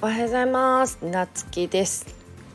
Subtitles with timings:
[0.00, 1.04] おはようございます。
[1.04, 2.06] なつきです。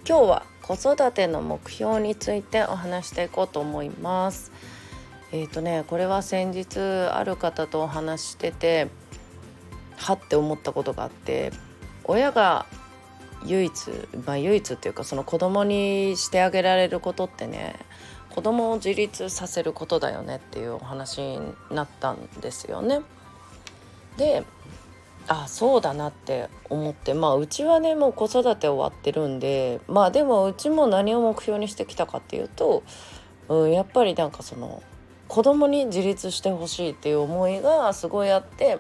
[0.08, 4.54] 今日は子育ての目標についてお話していこうと思います。
[5.34, 8.88] えっ、ー、とねこれは先日ある方とお話してて
[9.98, 11.52] はって思ったことがあって
[12.06, 12.66] 親が
[13.46, 13.92] 唯一
[14.26, 17.76] まあ唯一っていうかその子供にしてあげられることってね
[18.30, 23.02] 子供を自立させることだよねっていうお話になったんですよね。
[24.16, 24.46] で
[25.28, 32.84] あそうだなって思ってまあうちはねもう子育て終わってるんでまあでもうちも何を目標にしてきたかっていうと、
[33.48, 34.84] うん、やっぱりなんかその
[35.28, 38.80] 子供に自立してほしいっていう思いがすごいあって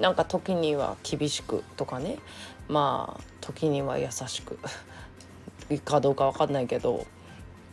[0.00, 2.18] なんか時には厳しくとかね
[2.68, 4.58] まあ時には優しく
[5.84, 7.06] かどうか分かんないけど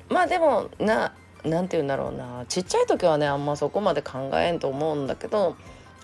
[0.10, 5.56] まあでもな何て言うんだろうなちっちゃい時はねあんまそこまで考えんと思うんだけど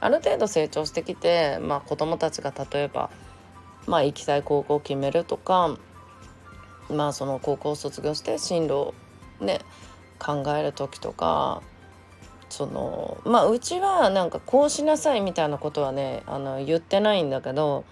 [0.04, 3.10] ある程度成長してきて、まあ、子どもたちが例えば、
[3.88, 5.78] まあ、行きたい高校を決めるとか、
[6.90, 8.94] まあ、その高校を卒業して進路を
[9.40, 9.62] ね
[10.20, 11.62] 考える時とか
[12.50, 17.86] そのまあうちはなんかこうしなさいみたいなことはねあの言ってないんだけど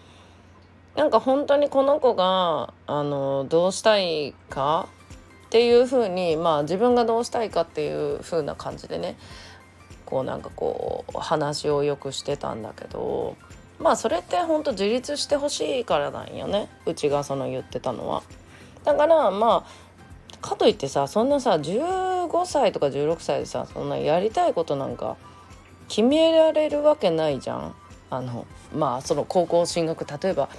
[0.96, 4.90] なんか本当にこの子があのどうしたいか
[5.48, 9.18] っていうふうにまあ自分がどうしたいかっていうふうな感じでね
[10.12, 13.38] こうなんかこう話をよくしてたんだけど
[13.80, 18.22] まあそれってほんと自立してほしいからなんよねうちがその言ってたのは。
[18.84, 25.16] だからまあかといってさそんなさ15歳とか16歳でさそんなやりたいことなんか
[25.88, 27.76] 決められるわけないじゃん。
[28.10, 28.46] あの
[28.76, 30.50] まあその高校進学例えば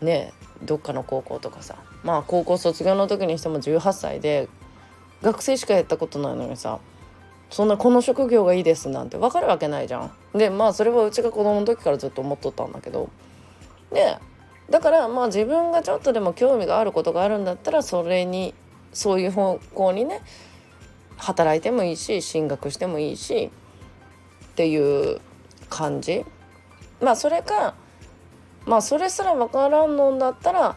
[0.00, 4.48] ねどっかの高校とかさまあ高校卒業の時にしても18歳で
[5.22, 6.78] 学生しかやったことないのにさ
[7.52, 10.38] そんなこの職業がいいですなんて分かるわけないじゃん。
[10.38, 13.10] でまあそれはうちが子供の時からずっと思っとったんだけど
[13.92, 14.16] で
[14.70, 18.54] だからまあ自分がちょっとでも興味があることがあるんだったらそれに
[18.94, 20.22] そういう方向にね
[21.18, 23.50] 働いてもいいし進学してもいいし
[24.46, 25.20] っていう
[25.68, 26.24] 感じ
[27.02, 27.74] まあそれか
[28.64, 30.76] まあそれすら分からんのだったら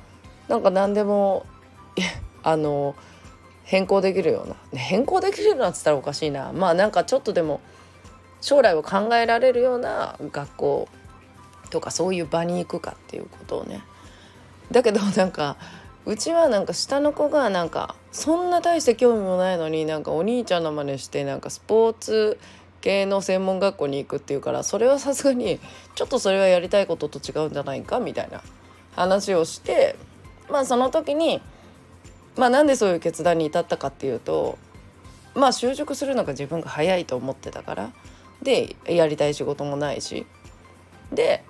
[0.50, 1.46] なんか何でも
[2.44, 2.96] あの
[3.66, 4.56] 変更できるような。
[4.80, 6.53] 変更できるようなっつったらおかしいな。
[6.53, 7.62] まあなんかちょっとでも
[8.40, 10.88] 将来を考えられるような学校
[11.72, 13.81] とかそういう場に行くかっていうことをね。
[14.72, 15.58] だけどなんか
[16.06, 22.40] うちはなんか下の子がなんかそんな大して興味もないのになんかお兄ちゃんの真似してなんかスポーツ
[22.82, 25.59] 系の専門学校に行くっていうからそれはさすがに
[25.96, 28.44] ちょっとそれはやりたいことと違うんじゃないかみたいな
[28.96, 29.96] 話をして
[30.52, 31.42] まあその時に
[32.38, 34.57] まあなんでそういう決断に至ったかっていうと
[35.34, 37.91] まあ就職するのが自分が早いと思ってたから
[38.41, 40.25] でやりたい仕事もないし
[41.12, 41.44] で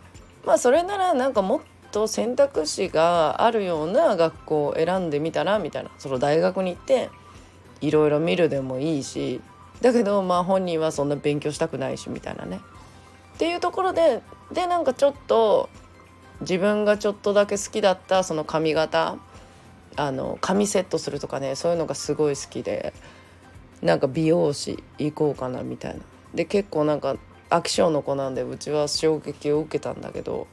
[0.46, 7.09] まあそれならなんかもっと選択肢があるような学校を選んでみたらみたいなその大学に行って
[7.81, 9.41] いろいろ見るでもいいし
[9.81, 12.59] だけどまあ本人はそんな勉強したくないしみたいなね。
[13.35, 14.22] っていうところで
[14.52, 15.69] でなんかちょっと
[16.41, 19.17] 自分がちょっとだけ好きだったその髪型
[19.96, 22.94] あの髪セットするとかねそういうのがすごい好きで
[23.82, 26.02] なんか美容師行こうかなみたいな。
[26.34, 27.16] で結構なんか
[27.50, 30.48] 飽き性の子なんでうちは衝撃を受けたんだけど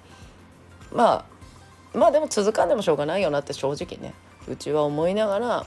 [0.92, 1.26] ま
[1.94, 4.14] あまあでも続かんでもしょうがないよなって正直ね
[4.48, 5.66] うちは思いながら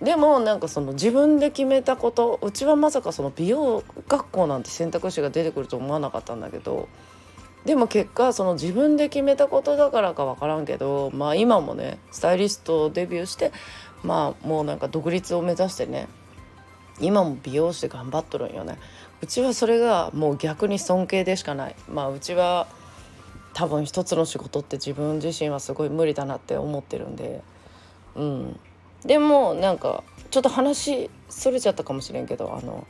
[0.00, 6.88] でもなんかその自分で決めたことうちはまさかその美容学校なんて選択肢が出てくると思わなかったんだけど
[7.68, 13.52] でも結果その自分で決めたことだからか分からんけどまあ今もねスタイリストデビューして
[14.02, 16.08] まあもうなんか独立を目指してね
[16.98, 18.78] 今も美容師で頑張っとるんよね。
[19.20, 21.76] うちはそれがもう逆に尊敬でしかない。
[21.90, 22.68] まあうちは
[23.52, 27.42] 多分一つの仕事って自分自身はすごい無理だなって思ってるんで。
[28.16, 28.60] うん。
[29.04, 32.86] でもなんかちょっと話それちゃったかもしれんけどあの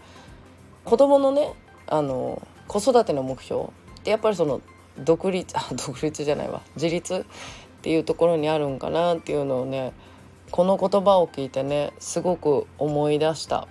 [0.85, 1.53] 子供のね
[1.89, 3.71] あの子育ての目標
[4.09, 4.61] やっぱりその
[4.99, 9.93] 独立 あ独立じゃないわ自立っていうところにあるんかなっていうのをね
[10.51, 13.69] この言葉を聞いてねすごく思い出した。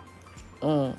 [0.62, 0.98] うん、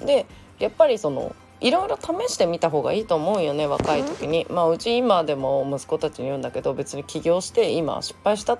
[0.00, 0.26] で
[0.58, 4.46] やっぱりそのいろいろ試してみた方がいいと思うよね若い時に。
[4.48, 8.58] まあうち今でも息子たちに言うんだけど別に起業して今失敗したっ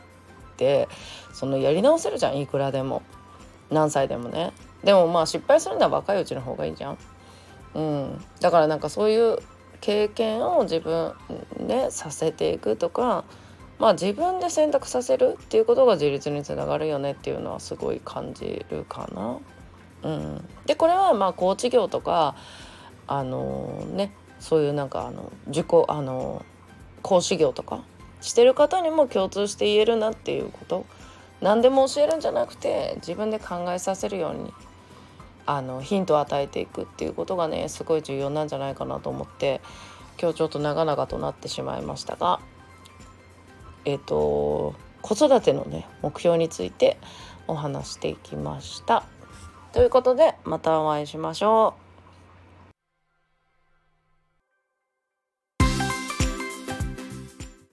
[0.57, 0.89] て
[1.33, 3.03] そのやり直せるじゃんいくらでも
[3.71, 4.53] 何歳でもね。
[4.85, 6.99] でもまあ失敗するのは若いうちの方がいいじゃん。
[7.75, 9.39] うん、だからなんかそういう
[9.81, 11.15] 経験を自分
[11.67, 13.25] でさせていくとか
[13.79, 19.39] まあ自分で選択させるっていうことが自立につながるよねっていうのはすごい感じるかな。
[20.03, 22.35] うん、でこれはまあコーチ業とか
[23.07, 26.45] あのねそういうなんかあの受講あの
[27.03, 27.83] 講師業とか
[28.21, 30.87] してる方にも共通して言えるなっていうこと
[31.41, 34.53] 何でも教えるんじゃなくて自分で考えさせるように
[35.53, 39.61] あのヒントを与えていくっていうことがねすごい重要なんじゃないかなと思って
[40.21, 42.39] 今日ちょっと長々となってしまいましたが
[43.85, 46.99] えっ、ー、と子育てのね目標について
[47.49, 49.05] お話していきました。
[49.73, 51.90] ということでまたお会いしましょう。